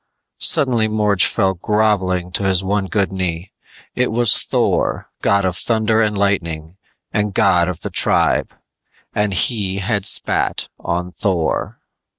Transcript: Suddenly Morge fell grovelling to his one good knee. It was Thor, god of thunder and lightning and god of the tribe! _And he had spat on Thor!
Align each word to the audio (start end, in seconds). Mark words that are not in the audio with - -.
Suddenly 0.39 0.87
Morge 0.87 1.27
fell 1.27 1.53
grovelling 1.53 2.31
to 2.31 2.41
his 2.41 2.63
one 2.63 2.87
good 2.87 3.11
knee. 3.11 3.51
It 3.93 4.11
was 4.11 4.35
Thor, 4.35 5.11
god 5.21 5.45
of 5.45 5.55
thunder 5.55 6.01
and 6.01 6.17
lightning 6.17 6.77
and 7.13 7.35
god 7.35 7.69
of 7.69 7.81
the 7.81 7.91
tribe! 7.91 8.51
_And 9.15 9.31
he 9.31 9.77
had 9.77 10.07
spat 10.07 10.69
on 10.79 11.11
Thor! 11.11 11.79